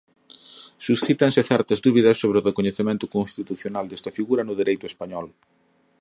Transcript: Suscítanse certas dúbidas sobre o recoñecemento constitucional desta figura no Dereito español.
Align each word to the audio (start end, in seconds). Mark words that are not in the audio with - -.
Suscítanse 0.87 1.41
certas 1.51 1.79
dúbidas 1.85 2.19
sobre 2.21 2.37
o 2.39 2.45
recoñecemento 2.49 3.05
constitucional 3.15 3.85
desta 3.87 4.15
figura 4.17 4.45
no 4.47 4.57
Dereito 4.61 4.85
español. 4.91 5.27